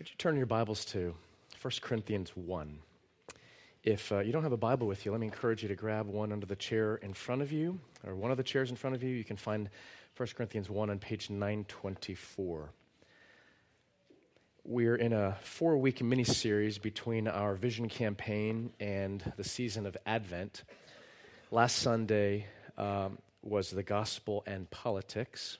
[0.00, 1.14] Would you turn your Bibles to
[1.60, 2.78] 1 Corinthians 1?
[3.84, 6.06] If uh, you don't have a Bible with you, let me encourage you to grab
[6.06, 8.96] one under the chair in front of you, or one of the chairs in front
[8.96, 9.10] of you.
[9.10, 9.68] You can find
[10.16, 12.70] 1 Corinthians 1 on page 924.
[14.64, 19.98] We're in a four week mini series between our vision campaign and the season of
[20.06, 20.62] Advent.
[21.50, 22.46] Last Sunday
[22.78, 25.58] um, was the gospel and politics.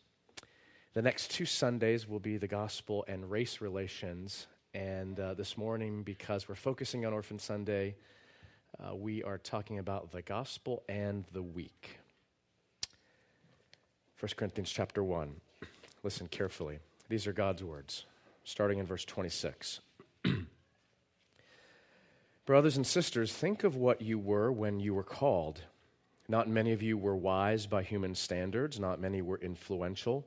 [0.93, 4.49] The next two Sundays will be the gospel and race relations.
[4.75, 7.95] And uh, this morning, because we're focusing on Orphan Sunday,
[8.81, 12.01] uh, we are talking about the gospel and the weak.
[14.19, 15.33] 1 Corinthians chapter 1.
[16.03, 16.81] Listen carefully.
[17.09, 18.05] These are God's words,
[18.43, 19.79] starting in verse 26.
[22.47, 25.61] Brothers and sisters, think of what you were when you were called.
[26.29, 30.27] Not many of you were wise by human standards, not many were influential.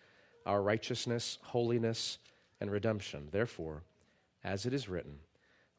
[0.45, 2.17] our righteousness, holiness,
[2.59, 3.29] and redemption.
[3.31, 3.83] Therefore,
[4.43, 5.19] as it is written,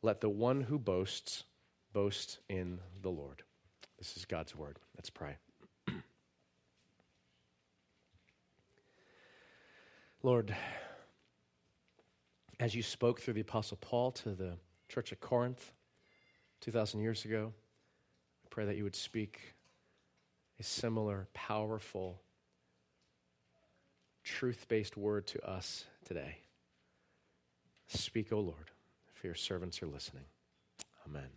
[0.03, 1.45] let the one who boasts
[1.93, 3.43] boast in the Lord.
[3.99, 4.79] This is God's word.
[4.97, 5.37] Let's pray.
[10.23, 10.55] Lord,
[12.59, 14.55] as you spoke through the Apostle Paul to the
[14.89, 15.73] church at Corinth
[16.61, 17.53] 2,000 years ago,
[18.45, 19.55] I pray that you would speak
[20.59, 22.21] a similar, powerful,
[24.23, 26.39] truth based word to us today.
[27.89, 28.71] Speak, O Lord,
[29.13, 30.25] for your servants are listening.
[31.07, 31.29] Amen.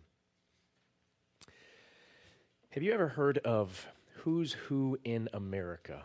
[2.70, 3.86] Have you ever heard of
[4.22, 6.04] Who's Who in America?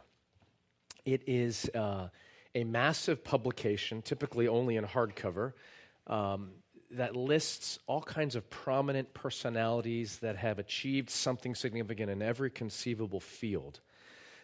[1.06, 2.09] It is uh,
[2.53, 5.53] a massive publication, typically only in hardcover,
[6.08, 6.52] um,
[6.91, 13.20] that lists all kinds of prominent personalities that have achieved something significant in every conceivable
[13.20, 13.80] field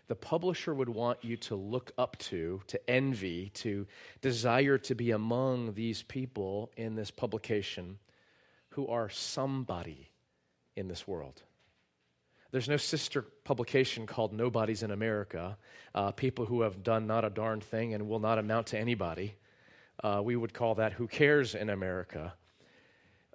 [0.07, 3.85] the publisher would want you to look up to, to envy, to
[4.21, 7.99] desire to be among these people in this publication
[8.69, 10.09] who are somebody
[10.75, 11.41] in this world.
[12.51, 15.57] There's no sister publication called Nobodies in America,
[15.93, 19.35] uh, people who have done not a darn thing and will not amount to anybody.
[20.01, 22.33] Uh, we would call that Who Cares in America.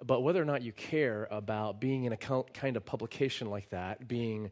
[0.03, 4.07] But whether or not you care about being in a kind of publication like that,
[4.07, 4.49] being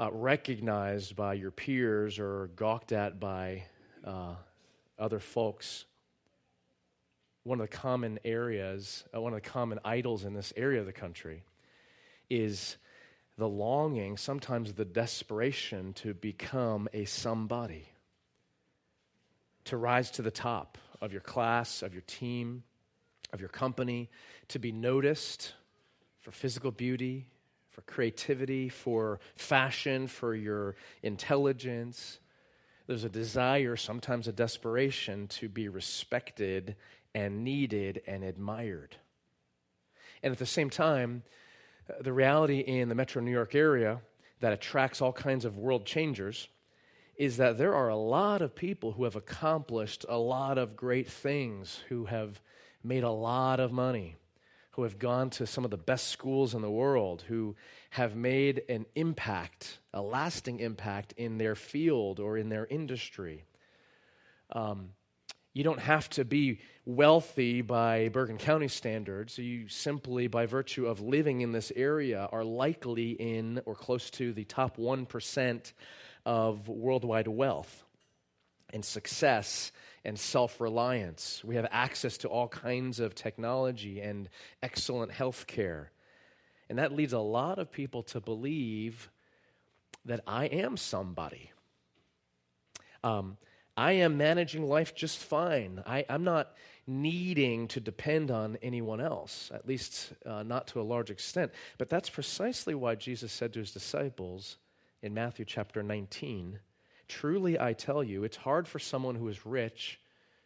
[0.00, 3.64] uh, recognized by your peers or gawked at by
[4.02, 4.34] uh,
[4.98, 5.84] other folks.
[7.42, 10.86] One of the common areas, uh, one of the common idols in this area of
[10.86, 11.44] the country
[12.30, 12.78] is
[13.36, 17.86] the longing, sometimes the desperation to become a somebody,
[19.64, 22.62] to rise to the top of your class, of your team,
[23.34, 24.08] of your company,
[24.48, 25.52] to be noticed
[26.20, 27.26] for physical beauty,
[27.70, 32.18] for creativity, for fashion, for your intelligence.
[32.86, 36.76] There's a desire, sometimes a desperation, to be respected
[37.14, 38.96] and needed and admired.
[40.22, 41.22] And at the same time,
[41.88, 44.00] uh, the reality in the metro New York area
[44.40, 46.48] that attracts all kinds of world changers
[47.16, 51.08] is that there are a lot of people who have accomplished a lot of great
[51.08, 52.40] things, who have
[52.82, 54.16] made a lot of money,
[54.72, 57.56] who have gone to some of the best schools in the world, who
[57.90, 63.44] have made an impact, a lasting impact in their field or in their industry.
[64.52, 64.90] Um,
[65.52, 69.36] you don't have to be wealthy by Bergen County standards.
[69.36, 74.32] You simply, by virtue of living in this area, are likely in or close to
[74.32, 75.72] the top 1%
[76.24, 77.84] of worldwide wealth
[78.72, 79.72] and success
[80.04, 81.42] and self reliance.
[81.44, 84.28] We have access to all kinds of technology and
[84.62, 85.90] excellent health care.
[86.68, 89.10] And that leads a lot of people to believe
[90.04, 91.50] that I am somebody.
[93.02, 93.36] Um,
[93.76, 95.82] I am managing life just fine.
[95.86, 96.54] I, am not
[96.86, 101.52] needing to depend on anyone else, at least uh, not to a large extent.
[101.78, 104.58] But that's precisely why Jesus said to his disciples
[105.02, 106.58] in Matthew chapter 19
[107.10, 109.98] Truly I tell you, it's hard for someone who is rich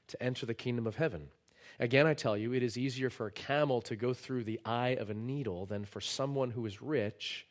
[0.09, 1.29] to enter the kingdom of heaven.
[1.79, 4.97] Again, I tell you, it is easier for a camel to go through the eye
[4.99, 7.47] of a needle than for someone who is rich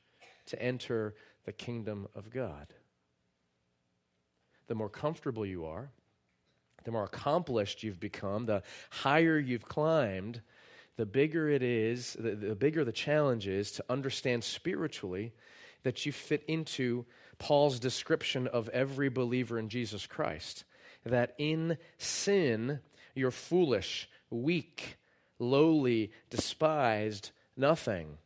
[0.47, 1.13] to enter
[1.45, 2.73] the kingdom of God.
[4.65, 5.91] The more comfortable you are,
[6.83, 10.41] the more accomplished you've become, the higher you've climbed,
[10.97, 15.33] the bigger it is, the, the bigger the challenge is to understand spiritually
[15.83, 17.05] that you fit into
[17.37, 20.63] Paul's description of every believer in Jesus Christ.
[21.05, 22.79] That in sin,
[23.15, 24.97] you're foolish, weak,
[25.39, 28.17] lowly, despised, nothing.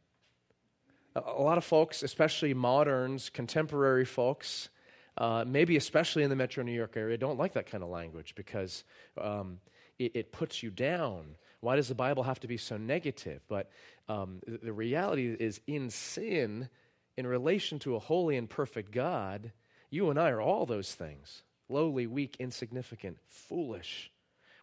[1.16, 4.70] A lot of folks, especially moderns, contemporary folks,
[5.18, 8.36] uh, maybe especially in the metro New York area, don't like that kind of language
[8.36, 8.84] because
[9.20, 9.60] um,
[9.98, 11.36] it, it, puts you down.
[11.60, 13.42] Why does the Bible have to be so negative?
[13.48, 13.72] But
[14.08, 16.70] um, the, the reality is, in sin,
[17.18, 19.52] in relation to a holy and perfect God,
[19.90, 24.10] you and I are all those things lowly, weak, insignificant, foolish.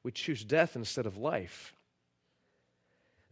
[0.02, 1.74] We choose death instead of life.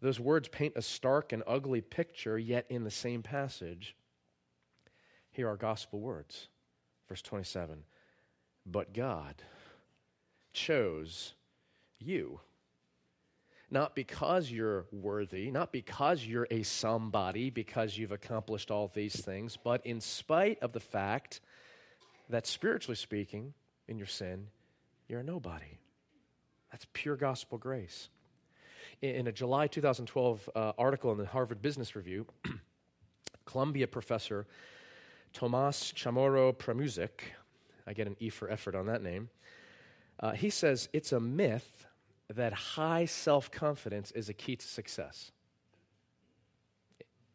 [0.01, 3.97] Those words paint a stark and ugly picture, yet in the same passage,
[5.31, 6.49] here are gospel words.
[7.09, 7.85] Verse 27
[8.67, 9.37] But God
[10.53, 11.35] chose
[11.99, 12.41] you.
[13.73, 19.57] Not because you're worthy, not because you're a somebody, because you've accomplished all these things,
[19.57, 21.41] but in spite of the fact
[22.29, 23.55] that spiritually speaking,
[23.89, 24.49] in your sin,
[25.09, 25.79] you're a nobody.
[26.71, 28.11] That's pure gospel grace.
[29.01, 32.27] In a July 2012 uh, article in the Harvard Business Review,
[33.47, 34.47] Columbia professor
[35.33, 37.23] Tomas Chamorro Premuzic,
[37.87, 39.31] I get an E for effort on that name,
[40.21, 41.87] uh, he says it's a myth
[42.33, 45.33] that high self confidence is a key to success.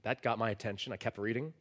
[0.04, 0.94] That got my attention.
[0.94, 1.54] I kept reading.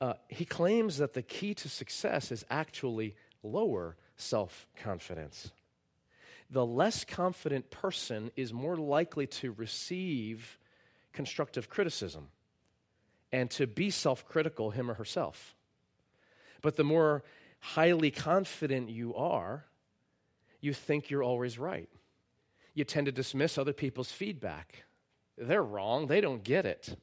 [0.00, 5.50] Uh, he claims that the key to success is actually lower self confidence.
[6.50, 10.58] The less confident person is more likely to receive
[11.12, 12.28] constructive criticism
[13.32, 15.54] and to be self critical, him or herself.
[16.62, 17.22] But the more
[17.60, 19.64] highly confident you are,
[20.60, 21.88] you think you're always right.
[22.74, 24.84] You tend to dismiss other people's feedback.
[25.36, 26.96] They're wrong, they don't get it.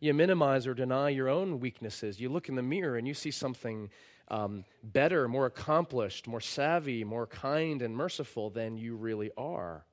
[0.00, 2.20] You minimize or deny your own weaknesses.
[2.20, 3.90] You look in the mirror and you see something
[4.28, 9.84] um, better, more accomplished, more savvy, more kind and merciful than you really are.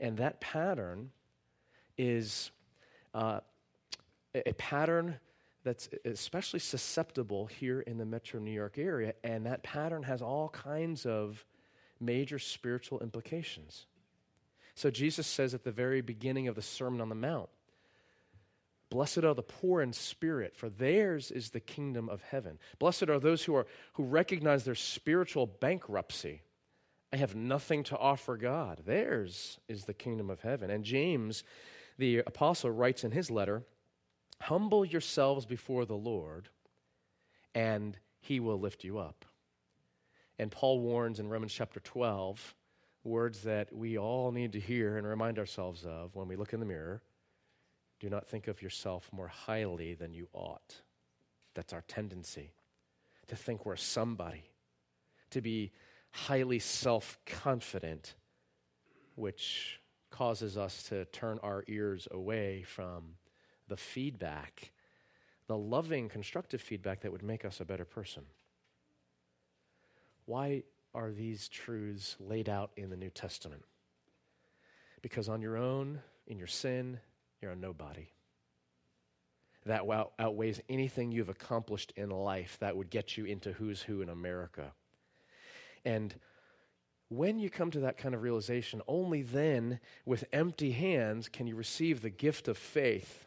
[0.00, 1.10] And that pattern
[1.96, 2.50] is
[3.14, 3.40] uh,
[4.34, 5.20] a pattern
[5.64, 10.48] that's especially susceptible here in the metro New York area, and that pattern has all
[10.48, 11.44] kinds of
[12.02, 13.86] major spiritual implications.
[14.74, 17.48] So Jesus says at the very beginning of the Sermon on the Mount,
[18.90, 22.58] Blessed are the poor in spirit, for theirs is the kingdom of heaven.
[22.78, 26.42] Blessed are those who, are, who recognize their spiritual bankruptcy.
[27.10, 28.82] I have nothing to offer God.
[28.84, 30.70] Theirs is the kingdom of heaven.
[30.70, 31.42] And James,
[31.96, 33.62] the apostle, writes in his letter
[34.42, 36.50] Humble yourselves before the Lord,
[37.54, 39.24] and he will lift you up.
[40.42, 42.56] And Paul warns in Romans chapter 12
[43.04, 46.58] words that we all need to hear and remind ourselves of when we look in
[46.58, 47.00] the mirror.
[48.00, 50.82] Do not think of yourself more highly than you ought.
[51.54, 52.54] That's our tendency
[53.28, 54.42] to think we're somebody,
[55.30, 55.70] to be
[56.10, 58.16] highly self confident,
[59.14, 59.80] which
[60.10, 63.14] causes us to turn our ears away from
[63.68, 64.72] the feedback,
[65.46, 68.24] the loving, constructive feedback that would make us a better person.
[70.26, 70.62] Why
[70.94, 73.62] are these truths laid out in the New Testament?
[75.00, 77.00] Because on your own, in your sin,
[77.40, 78.08] you're a nobody.
[79.66, 79.82] That
[80.18, 84.72] outweighs anything you've accomplished in life that would get you into who's who in America.
[85.84, 86.14] And
[87.08, 91.54] when you come to that kind of realization, only then, with empty hands, can you
[91.54, 93.26] receive the gift of faith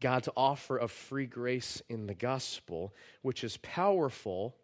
[0.00, 4.54] God's offer of free grace in the gospel, which is powerful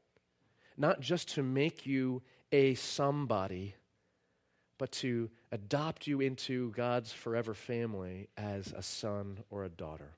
[0.77, 3.75] not just to make you a somebody,
[4.79, 10.15] but to adopt you into God's forever family as a son or a daughter.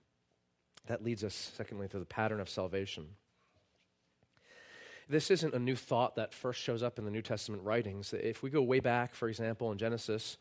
[0.86, 3.06] That leads us, secondly, to the pattern of salvation.
[5.08, 8.14] This isn't a new thought that first shows up in the New Testament writings.
[8.14, 10.38] If we go way back, for example, in Genesis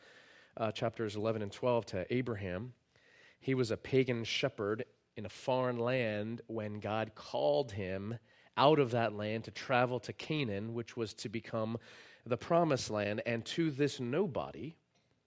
[0.55, 2.73] uh, chapters 11 and 12 to Abraham,
[3.39, 4.85] he was a pagan shepherd
[5.17, 8.17] in a foreign land when God called him
[8.57, 11.77] out of that land to travel to Canaan, which was to become
[12.25, 13.21] the promised land.
[13.25, 14.75] And to this nobody,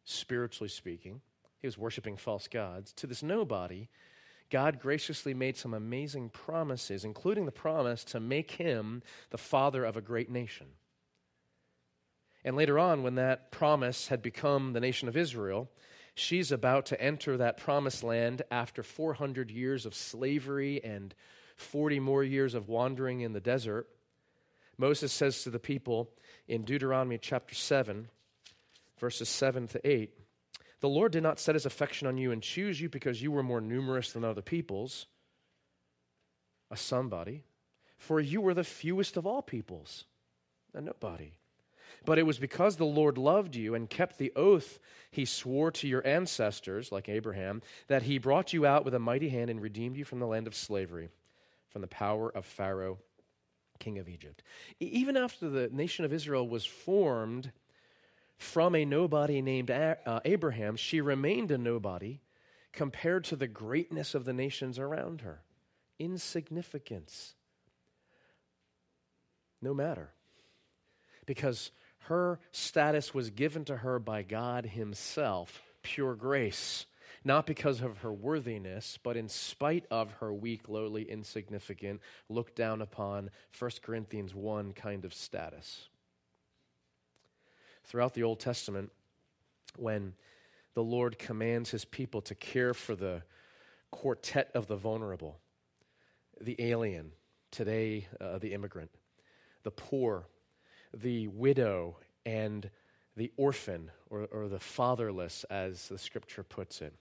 [0.05, 1.21] spiritually speaking,
[1.59, 2.93] he was worshiping false gods.
[2.95, 3.89] To this nobody,
[4.51, 9.97] God graciously made some amazing promises, including the promise to make him the father of
[9.97, 10.67] a great nation.
[12.45, 15.69] And later on, when that promise had become the nation of Israel,
[16.19, 21.15] She's about to enter that promised land after 400 years of slavery and
[21.57, 23.89] 40 more years of wandering in the desert.
[24.79, 26.11] Moses says to the people
[26.47, 28.09] in Deuteronomy chapter 7,
[28.99, 30.11] verses 7 to 8
[30.81, 33.43] The Lord did not set his affection on you and choose you because you were
[33.43, 35.07] more numerous than other peoples,
[36.71, 37.45] a somebody,
[37.97, 40.05] for you were the fewest of all peoples,
[40.75, 41.33] a nobody.
[42.05, 44.79] But it was because the Lord loved you and kept the oath
[45.11, 49.29] he swore to your ancestors, like Abraham, that he brought you out with a mighty
[49.29, 51.09] hand and redeemed you from the land of slavery,
[51.69, 52.99] from the power of Pharaoh,
[53.79, 54.43] king of Egypt.
[54.81, 57.53] Even after the nation of Israel was formed,
[58.37, 62.21] from a nobody named uh, Abraham, she remained a nobody
[62.73, 65.41] compared to the greatness of the nations around her.
[65.99, 67.35] Insignificance.
[69.63, 70.11] No matter.
[71.25, 71.71] Because
[72.01, 76.87] her status was given to her by God Himself, pure grace,
[77.27, 82.81] not because of her worthiness, but in spite of her weak, lowly, insignificant, looked down
[82.81, 85.89] upon 1 Corinthians 1 kind of status
[87.85, 88.93] throughout the Old Testament
[89.77, 90.15] when
[90.75, 93.23] the Lord commands his people to care for the
[93.91, 95.41] quartet of the vulnerable
[96.41, 97.13] the alien,
[97.51, 98.91] today uh, the immigrant,
[99.63, 100.27] the poor,
[100.95, 102.69] the widow, and
[103.17, 106.93] the orphan or, or the fatherless, as the scripture puts it.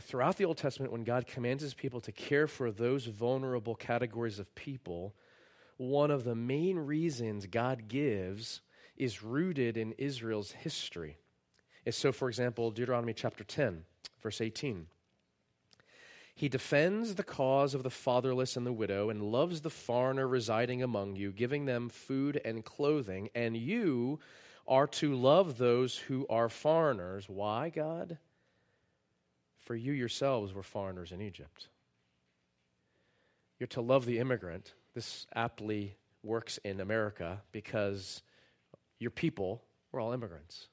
[0.00, 4.38] Throughout the Old Testament, when God commands his people to care for those vulnerable categories
[4.38, 5.14] of people,
[5.76, 8.60] one of the main reasons God gives
[8.96, 11.18] is rooted in Israel's history.
[11.84, 13.84] And so, for example, Deuteronomy chapter 10,
[14.22, 14.86] verse 18.
[16.34, 20.82] He defends the cause of the fatherless and the widow and loves the foreigner residing
[20.82, 23.28] among you, giving them food and clothing.
[23.34, 24.18] And you
[24.66, 27.28] are to love those who are foreigners.
[27.28, 28.18] Why, God?
[29.62, 31.68] For you yourselves were foreigners in Egypt.
[33.58, 34.72] You're to love the immigrant.
[34.94, 38.22] This aptly works in America because
[38.98, 40.68] your people were all immigrants.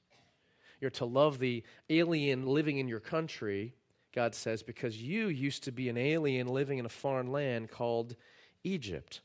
[0.80, 3.74] You're to love the alien living in your country,
[4.14, 8.16] God says, because you used to be an alien living in a foreign land called
[8.64, 9.20] Egypt.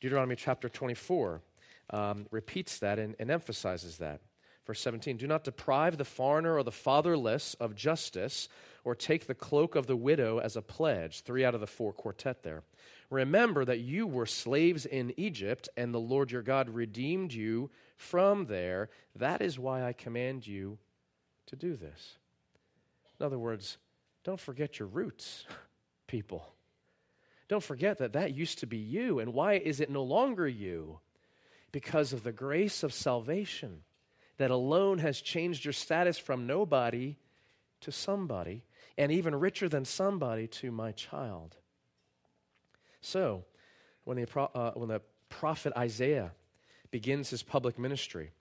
[0.00, 1.42] Deuteronomy chapter 24
[1.90, 4.20] um, repeats that and, and emphasizes that.
[4.66, 8.48] Verse 17 Do not deprive the foreigner or the fatherless of justice,
[8.84, 11.22] or take the cloak of the widow as a pledge.
[11.22, 12.62] Three out of the four quartet there.
[13.10, 18.46] Remember that you were slaves in Egypt, and the Lord your God redeemed you from
[18.46, 18.88] there.
[19.16, 20.78] That is why I command you
[21.46, 22.18] to do this.
[23.18, 23.78] In other words,
[24.24, 25.44] don't forget your roots,
[26.06, 26.46] people.
[27.48, 29.18] Don't forget that that used to be you.
[29.18, 31.00] And why is it no longer you?
[31.72, 33.82] Because of the grace of salvation
[34.38, 37.16] that alone has changed your status from nobody
[37.80, 38.64] to somebody,
[38.96, 41.56] and even richer than somebody to my child.
[43.00, 43.44] So,
[44.04, 46.32] when the, uh, when the prophet Isaiah
[46.90, 48.32] begins his public ministry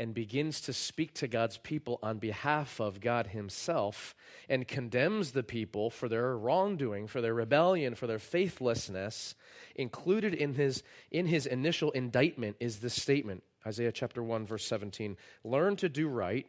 [0.00, 4.14] and begins to speak to God's people on behalf of God Himself
[4.48, 9.34] and condemns the people for their wrongdoing, for their rebellion, for their faithlessness,
[9.74, 15.18] included in his, in his initial indictment is this statement Isaiah chapter 1, verse 17
[15.44, 16.46] Learn to do right,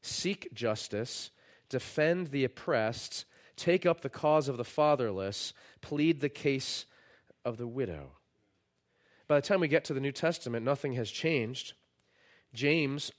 [0.00, 1.30] seek justice,
[1.68, 3.24] defend the oppressed,
[3.56, 6.86] take up the cause of the fatherless, plead the case
[7.44, 8.12] of the widow.
[9.28, 11.74] By the time we get to the New Testament, nothing has changed.
[12.54, 13.10] James,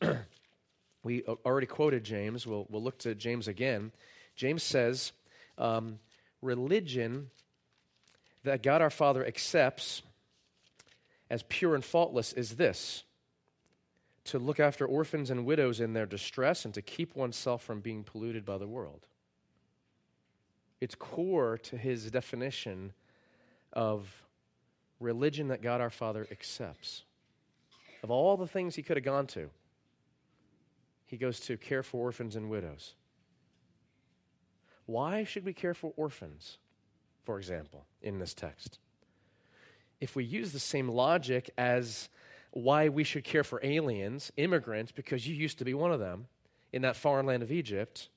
[1.04, 2.48] we already quoted James.
[2.48, 3.92] We'll, we'll look to James again.
[4.36, 5.12] James says,
[5.58, 6.00] um,
[6.42, 7.30] religion
[8.44, 10.01] that God our Father accepts
[11.30, 13.04] as pure and faultless is this
[14.27, 18.03] to look after orphans and widows in their distress and to keep oneself from being
[18.03, 19.05] polluted by the world.
[20.79, 22.93] It's core to his definition
[23.74, 24.24] of
[25.00, 27.03] religion that God our Father accepts.
[28.03, 29.50] Of all the things he could have gone to,
[31.05, 32.96] he goes to care for orphans and widows.
[34.86, 36.57] Why should we care for orphans,
[37.24, 38.79] for example, in this text?
[40.00, 42.10] If we use the same logic as
[42.58, 46.26] why we should care for aliens, immigrants, because you used to be one of them
[46.74, 48.10] in that foreign land of Egypt,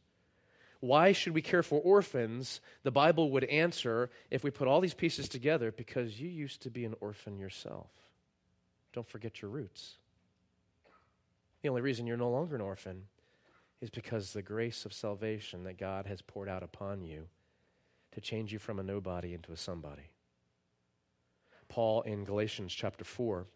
[0.81, 2.63] why should we care for orphans?
[2.83, 6.71] The Bible would answer if we put all these pieces together because you used to
[6.71, 7.91] be an orphan yourself.
[8.95, 9.97] Don't forget your roots.
[11.61, 13.03] The only reason you're no longer an orphan
[13.83, 17.27] is because the grace of salvation that God has poured out upon you
[18.13, 20.11] to change you from a nobody into a somebody.
[21.69, 23.47] Paul in Galatians chapter 4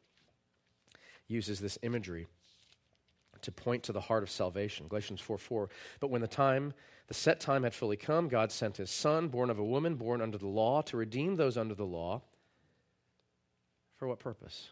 [1.28, 2.26] uses this imagery
[3.42, 4.88] to point to the heart of salvation.
[4.88, 5.68] Galatians 4 4.
[6.00, 6.72] But when the time,
[7.08, 10.20] the set time had fully come, God sent his son, born of a woman, born
[10.20, 12.22] under the law, to redeem those under the law.
[13.96, 14.70] For what purpose?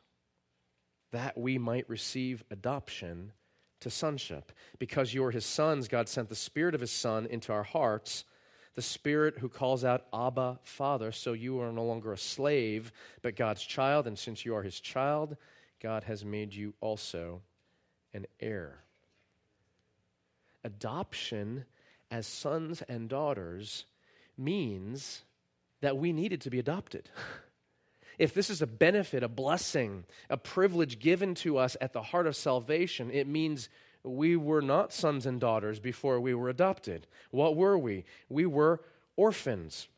[1.13, 3.33] That we might receive adoption
[3.81, 4.53] to sonship.
[4.79, 8.25] Because you are his sons, God sent the Spirit of his Son into our hearts,
[8.75, 11.13] the Spirit who calls out, Abba, Father.
[11.13, 12.91] So you are no longer a slave,
[13.21, 14.07] but God's child.
[14.07, 15.37] And since you are his child,
[15.83, 17.43] God has made you also
[18.15, 18.85] an heir.
[20.63, 21.65] Adoption
[22.11, 23.85] as sons and daughters
[24.39, 25.23] means
[25.81, 27.09] that we needed to be adopted.
[28.19, 32.29] if this is a benefit, a blessing, a privilege given to us at the heart
[32.29, 33.69] of salvation, it means
[34.05, 37.09] we were not sons and daughters before we were adopted.
[37.33, 38.05] What were we?
[38.29, 38.81] We were
[39.17, 39.89] orphans.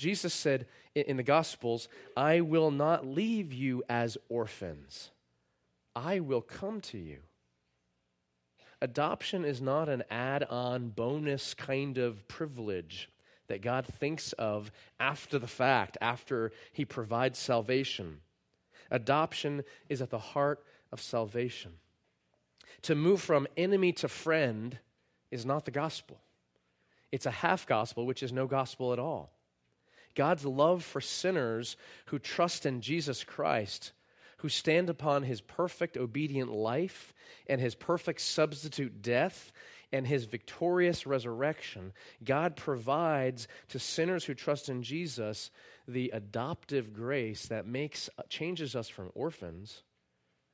[0.00, 5.10] Jesus said in the Gospels, I will not leave you as orphans,
[5.94, 7.18] I will come to you.
[8.80, 13.10] Adoption is not an add on bonus kind of privilege
[13.48, 18.20] that God thinks of after the fact, after He provides salvation.
[18.90, 21.72] Adoption is at the heart of salvation.
[22.82, 24.78] To move from enemy to friend
[25.30, 26.22] is not the gospel,
[27.12, 29.30] it's a half gospel, which is no gospel at all.
[30.14, 31.76] God's love for sinners
[32.06, 33.92] who trust in Jesus Christ,
[34.38, 37.12] who stand upon his perfect obedient life
[37.46, 39.52] and his perfect substitute death,
[39.92, 41.92] and his victorious resurrection,
[42.24, 45.50] God provides to sinners who trust in Jesus
[45.88, 49.82] the adoptive grace that makes changes us from orphans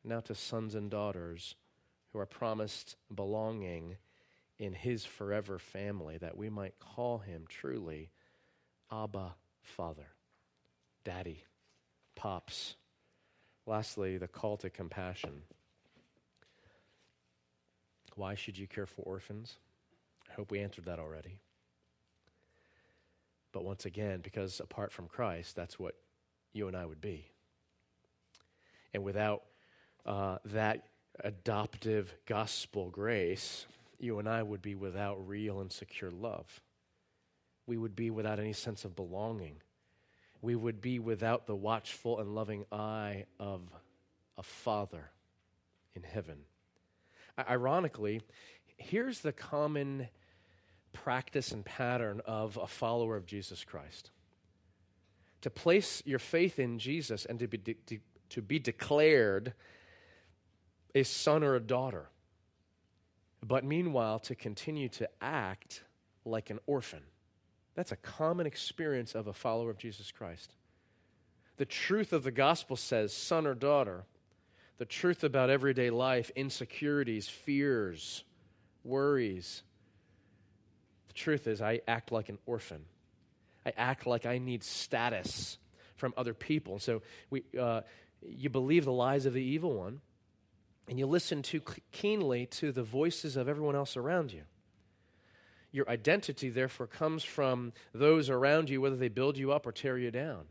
[0.05, 1.57] now to sons and daughters
[2.13, 3.97] who are promised belonging
[4.59, 8.11] in his forever family that we might call him truly
[8.91, 9.35] Abba
[9.67, 10.07] Father,
[11.05, 11.45] Daddy,
[12.15, 12.77] Pops.
[13.67, 15.43] Lastly, the call to compassion.
[18.15, 19.57] Why should you care for orphans?
[20.31, 21.41] I hope we answered that already.
[23.53, 25.95] But once again, because apart from Christ, that's what
[26.53, 27.27] you and I would be.
[28.95, 29.43] And without
[30.05, 30.89] uh, that
[31.23, 33.67] adoptive gospel grace,
[33.99, 36.61] you and I would be without real and secure love.
[37.67, 39.57] We would be without any sense of belonging.
[40.43, 43.63] We would be without the watchful and loving eye of
[44.39, 45.11] a father
[45.95, 46.39] in heaven.
[47.49, 48.23] Ironically,
[48.77, 50.09] here's the common
[50.93, 54.11] practice and pattern of a follower of Jesus Christ
[55.43, 59.53] to place your faith in Jesus and to be, de- to be declared
[60.95, 62.09] a son or a daughter,
[63.47, 65.83] but meanwhile to continue to act
[66.25, 67.03] like an orphan.
[67.77, 70.55] That's a common experience of a follower of Jesus Christ.
[71.59, 74.05] The truth of the gospel says, son or daughter,
[74.79, 78.25] the truth about everyday life, insecurities, fears,
[78.83, 79.63] worries.
[81.09, 82.85] The truth is, I act like an orphan.
[83.65, 85.59] I act like I need status
[85.97, 86.79] from other people.
[86.79, 87.83] So we, uh,
[88.27, 90.01] you believe the lies of the evil one,
[90.89, 91.61] and you listen too
[91.93, 94.43] keenly to the voices of everyone else around you.
[95.77, 99.99] Your identity, therefore, comes from those around you, whether they build you up or tear
[99.99, 100.47] you down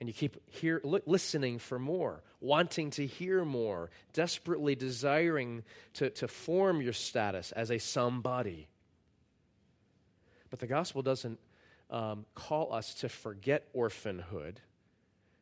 [0.00, 6.26] and you keep hear, listening for more, wanting to hear more, desperately desiring to, to
[6.26, 8.68] form your status as a somebody.
[10.48, 11.38] But the gospel doesn't
[11.90, 14.62] um, call us to forget orphanhood.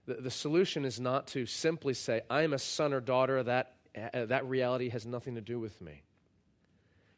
[0.07, 4.27] The, the solution is not to simply say, I'm a son or daughter, that, uh,
[4.27, 6.03] that reality has nothing to do with me.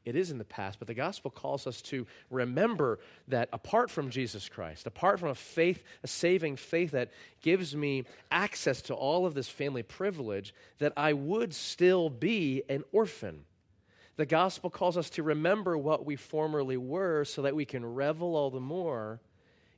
[0.04, 4.10] It is in the past, but the gospel calls us to remember that apart from
[4.10, 7.10] Jesus Christ, apart from a faith, a saving faith that
[7.42, 12.84] gives me access to all of this family privilege, that I would still be an
[12.90, 13.44] orphan.
[14.16, 18.34] The gospel calls us to remember what we formerly were so that we can revel
[18.34, 19.20] all the more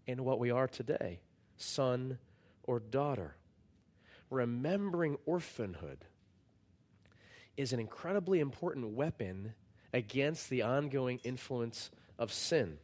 [0.06, 1.20] in what we are today
[1.56, 2.18] son
[2.62, 3.36] or daughter.
[4.30, 6.04] Remembering orphanhood
[7.56, 9.54] is an incredibly important weapon
[9.92, 12.78] against the ongoing influence of sin.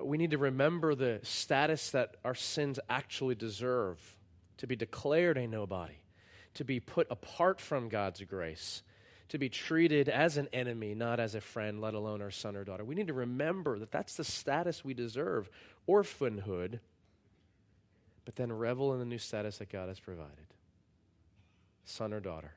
[0.00, 3.98] We need to remember the status that our sins actually deserve
[4.58, 5.98] to be declared a nobody,
[6.54, 8.82] to be put apart from God's grace,
[9.30, 12.64] to be treated as an enemy, not as a friend, let alone our son or
[12.64, 12.84] daughter.
[12.84, 15.50] We need to remember that that's the status we deserve
[15.86, 16.80] orphanhood,
[18.24, 20.46] but then revel in the new status that God has provided
[21.84, 22.52] son or daughter,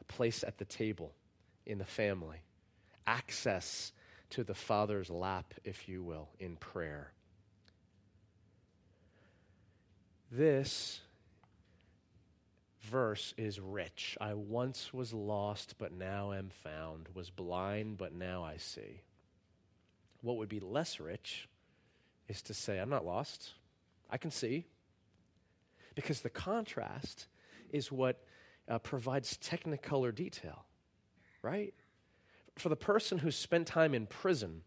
[0.00, 1.12] a place at the table
[1.70, 2.42] in the family,
[3.06, 3.92] access
[4.30, 7.12] to the Father's lap, if you will, in prayer.
[10.30, 11.00] This
[12.82, 14.16] verse is rich.
[14.20, 19.02] I once was lost, but now am found, was blind, but now I see.
[20.22, 21.48] What would be less rich
[22.28, 23.52] is to say, I'm not lost,
[24.10, 24.66] I can see.
[25.94, 27.26] Because the contrast
[27.70, 28.22] is what
[28.68, 30.64] uh, provides technicolor detail.
[31.42, 31.74] Right?
[32.56, 34.62] For the person who's spent time in prison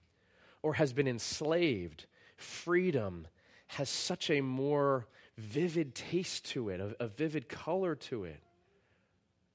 [0.62, 2.06] or has been enslaved,
[2.38, 3.28] freedom
[3.68, 5.08] has such a more
[5.38, 8.42] vivid taste to it, a, a vivid color to it.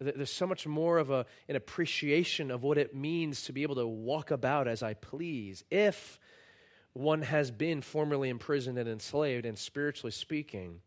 [0.00, 3.74] There's so much more of a, an appreciation of what it means to be able
[3.76, 5.64] to walk about as I please.
[5.70, 6.20] If
[6.92, 10.80] one has been formerly imprisoned and enslaved, and spiritually speaking,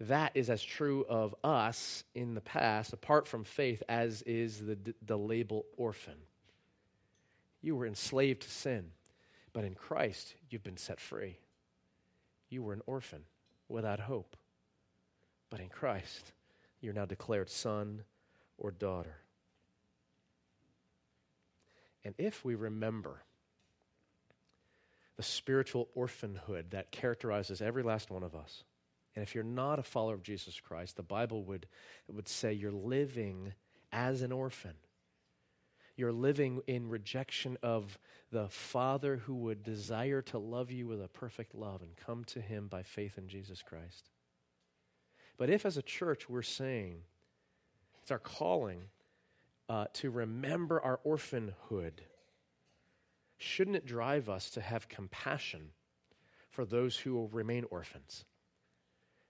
[0.00, 4.78] that is as true of us in the past, apart from faith, as is the,
[5.04, 6.16] the label orphan.
[7.62, 8.90] You were enslaved to sin,
[9.52, 11.38] but in Christ, you've been set free.
[12.50, 13.22] You were an orphan
[13.68, 14.36] without hope,
[15.50, 16.32] but in Christ,
[16.80, 18.02] you're now declared son
[18.58, 19.16] or daughter.
[22.04, 23.22] And if we remember
[25.16, 28.62] the spiritual orphanhood that characterizes every last one of us,
[29.16, 31.66] and if you're not a follower of Jesus Christ, the Bible would,
[32.06, 33.54] would say you're living
[33.90, 34.74] as an orphan.
[35.96, 37.98] You're living in rejection of
[38.30, 42.42] the Father who would desire to love you with a perfect love and come to
[42.42, 44.10] Him by faith in Jesus Christ.
[45.38, 46.98] But if, as a church, we're saying
[48.02, 48.82] it's our calling
[49.70, 52.02] uh, to remember our orphanhood,
[53.38, 55.70] shouldn't it drive us to have compassion
[56.50, 58.26] for those who will remain orphans?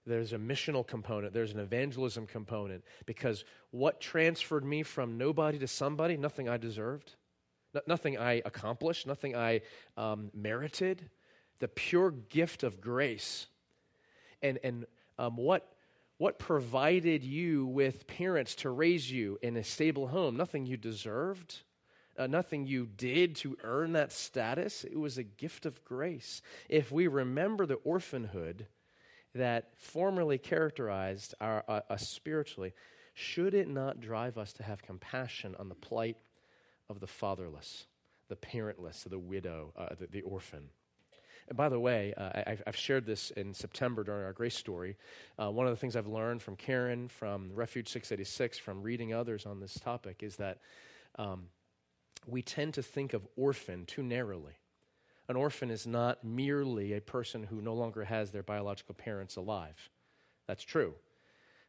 [0.07, 5.66] There's a missional component, there's an evangelism component, because what transferred me from nobody to
[5.66, 7.16] somebody, nothing I deserved,
[7.87, 9.62] nothing I accomplished, nothing I
[9.97, 11.11] um, merited,
[11.59, 13.49] the pure gift of grace.
[14.42, 14.87] And, and
[15.19, 15.73] um, what
[16.19, 20.37] what provided you with parents to raise you in a stable home?
[20.37, 21.62] Nothing you deserved,
[22.19, 24.85] uh, nothing you did to earn that status.
[24.85, 26.40] It was a gift of grace.
[26.71, 28.66] If we remember the orphanhood
[29.37, 32.72] that formerly characterized our, uh, us spiritually,
[33.14, 36.16] should it not drive us to have compassion on the plight
[36.88, 37.87] of the fatherless,
[38.29, 40.68] the parentless, the widow, uh, the, the orphan?
[41.49, 44.96] And by the way, uh, I've, I've, shared this in September during our grace story.
[45.38, 49.46] Uh, one of the things I've learned from Karen, from Refuge 686, from reading others
[49.46, 50.59] on this topic is that
[51.18, 51.44] um,
[52.27, 54.55] we tend to think of orphan too narrowly.
[55.28, 59.90] An orphan is not merely a person who no longer has their biological parents alive.
[60.46, 60.94] That's true.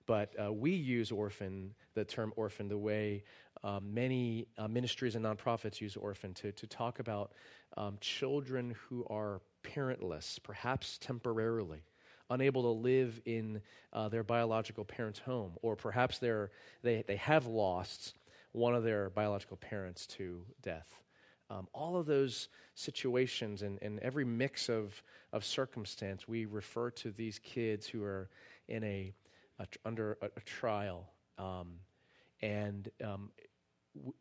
[0.06, 3.24] But uh, we use orphan, the term orphan, the way
[3.64, 7.34] uh, many uh, ministries and nonprofits use orphan to, to talk about
[7.76, 11.84] um, children who are parentless, perhaps temporarily,
[12.30, 18.16] unable to live in uh, their biological parent's home, or perhaps they, they have lost
[18.54, 21.02] one of their biological parents to death.
[21.50, 27.12] Um, all of those situations and, and every mix of, of circumstance, we refer to
[27.12, 28.30] these kids who are
[28.68, 29.14] in a,
[29.60, 31.80] a under a, a trial um,
[32.42, 33.32] and um,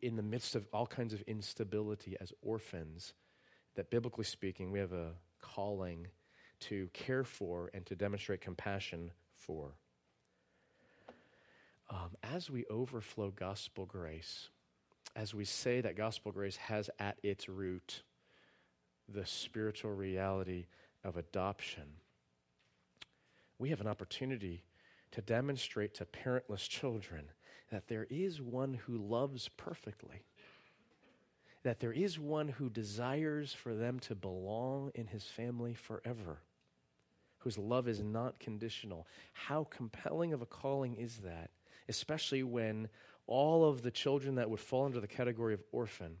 [0.01, 3.13] in the midst of all kinds of instability as orphans.
[3.75, 6.07] That biblically speaking, we have a calling
[6.61, 9.75] to care for and to demonstrate compassion for.
[11.89, 14.49] Um, as we overflow gospel grace,
[15.17, 18.03] as we say that gospel grace has at its root
[19.09, 20.67] the spiritual reality
[21.03, 21.83] of adoption,
[23.59, 24.63] we have an opportunity
[25.11, 27.25] to demonstrate to parentless children
[27.71, 30.23] that there is one who loves perfectly
[31.67, 36.39] that there is one who desires for them to belong in his family forever,
[37.39, 39.05] whose love is not conditional.
[39.33, 41.49] How compelling of a calling is that,
[41.89, 42.87] especially when
[43.27, 46.17] all of the children that would fall under the category of orphan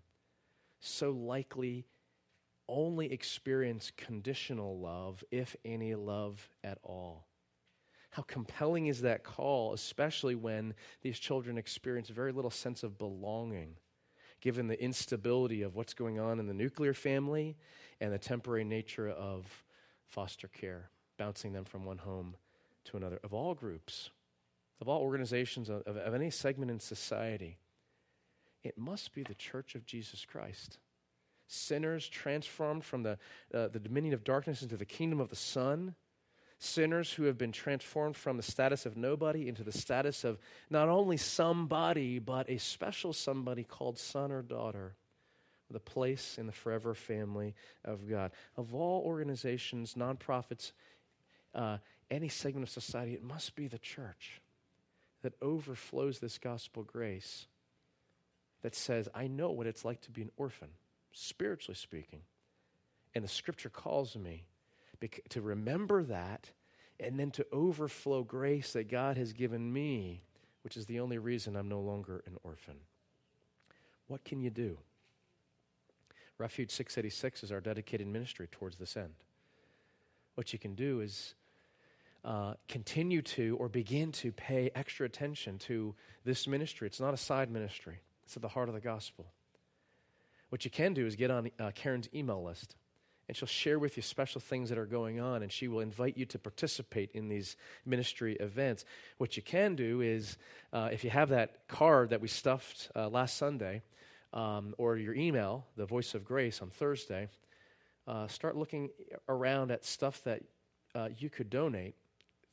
[0.79, 1.85] so likely
[2.69, 7.27] only experience conditional love, if any love at all.
[8.11, 13.77] How compelling is that call, especially when these children experience very little sense of belonging
[14.39, 17.57] given the instability of what's going on in the nuclear family
[17.99, 19.63] and the temporary nature of
[20.05, 22.35] foster care, bouncing them from one home
[22.85, 24.11] to another, of all groups,
[24.81, 27.57] of all organizations, of, of any segment in society.
[28.63, 30.79] It must be the church of Jesus Christ.
[31.47, 33.17] Sinners transformed from the,
[33.53, 35.95] uh, the dominion of darkness into the kingdom of the Son
[36.59, 40.39] sinners who have been transformed from the status of nobody into the status of
[40.71, 44.95] not only somebody, but a special somebody called son or daughter
[45.75, 48.31] a place in the forever family of God.
[48.55, 50.71] Of all organizations, nonprofits,
[51.53, 51.77] uh,
[52.09, 54.41] any segment of society, it must be the church
[55.27, 57.47] that overflows this gospel grace
[58.61, 60.69] that says, I know what it's like to be an orphan,
[61.11, 62.21] spiritually speaking.
[63.13, 64.45] And the scripture calls me
[65.27, 66.51] to remember that
[66.97, 70.23] and then to overflow grace that God has given me,
[70.61, 72.77] which is the only reason I'm no longer an orphan.
[74.07, 74.77] What can you do?
[76.37, 79.15] Refuge 686 is our dedicated ministry towards this end.
[80.35, 81.35] What you can do is
[82.27, 86.85] uh, continue to or begin to pay extra attention to this ministry.
[86.85, 89.27] It's not a side ministry, it's at the heart of the gospel.
[90.49, 92.75] What you can do is get on uh, Karen's email list,
[93.29, 96.17] and she'll share with you special things that are going on, and she will invite
[96.17, 98.83] you to participate in these ministry events.
[99.19, 100.37] What you can do is,
[100.73, 103.83] uh, if you have that card that we stuffed uh, last Sunday,
[104.33, 107.29] um, or your email, the Voice of Grace on Thursday,
[108.05, 108.89] uh, start looking
[109.29, 110.41] around at stuff that
[111.19, 111.95] you could donate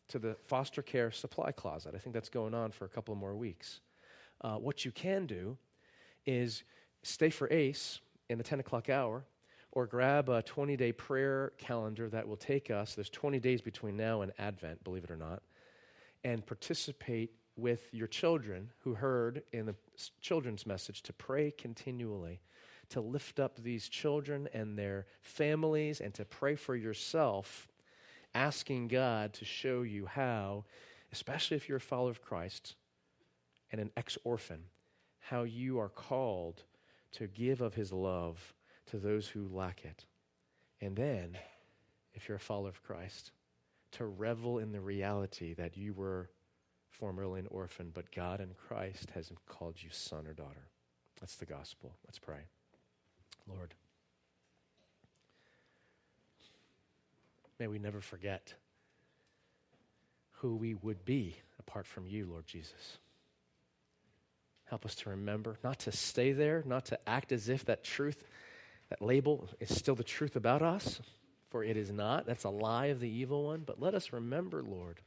[0.08, 1.94] to the foster care supply closet.
[1.94, 3.80] I think that's going on for a couple more weeks.
[4.40, 5.56] Uh, what you can do
[6.26, 6.64] is
[7.02, 9.24] stay for ACE in the 10 o'clock hour
[9.72, 13.96] or grab a 20 day prayer calendar that will take us, there's 20 days between
[13.96, 15.42] now and Advent, believe it or not,
[16.22, 19.74] and participate with your children who heard in the
[20.20, 22.40] children's message to pray continually,
[22.88, 27.68] to lift up these children and their families, and to pray for yourself,
[28.34, 30.64] asking God to show you how,
[31.12, 32.74] especially if you're a follower of Christ
[33.70, 34.64] and an ex orphan,
[35.20, 36.62] how you are called
[37.12, 38.54] to give of his love
[38.86, 40.04] to those who lack it.
[40.80, 41.38] And then,
[42.12, 43.30] if you're a follower of Christ,
[43.92, 46.30] to revel in the reality that you were
[46.90, 50.68] formerly an orphan, but God in Christ has called you son or daughter.
[51.20, 51.96] That's the gospel.
[52.06, 52.46] Let's pray.
[53.48, 53.74] Lord,
[57.58, 58.54] may we never forget
[60.38, 62.98] who we would be apart from you, Lord Jesus.
[64.66, 68.24] Help us to remember, not to stay there, not to act as if that truth,
[68.88, 71.00] that label is still the truth about us,
[71.50, 72.26] for it is not.
[72.26, 73.62] That's a lie of the evil one.
[73.64, 75.00] But let us remember, Lord,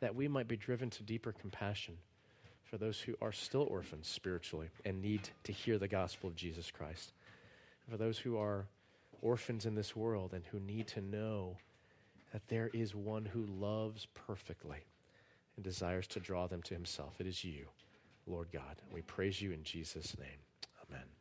[0.00, 1.98] that we might be driven to deeper compassion
[2.64, 6.70] for those who are still orphans spiritually and need to hear the gospel of Jesus
[6.70, 7.12] Christ.
[7.88, 8.66] For those who are
[9.22, 11.56] orphans in this world and who need to know
[12.32, 14.84] that there is one who loves perfectly
[15.56, 17.14] and desires to draw them to himself.
[17.20, 17.66] It is you.
[18.28, 18.76] Lord God.
[18.92, 20.38] We praise you in Jesus' name.
[20.88, 21.17] Amen.